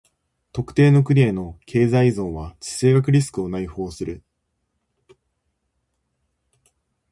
[0.51, 4.23] 特定の国への経済依存は地政学リスクを内包する。